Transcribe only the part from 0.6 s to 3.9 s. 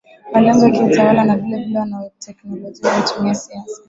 ya kiutawala na vilevile wanateolojia walitumia siasa